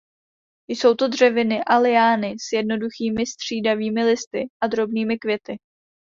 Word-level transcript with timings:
Jsou 0.67 0.95
to 0.95 1.07
dřeviny 1.07 1.63
a 1.63 1.77
liány 1.79 2.35
s 2.39 2.51
jednoduchými 2.53 3.25
střídavými 3.25 4.03
listy 4.03 4.43
a 4.63 4.67
drobnými 4.67 5.17
květy. 5.17 5.57